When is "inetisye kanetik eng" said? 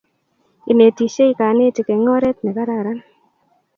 0.71-2.09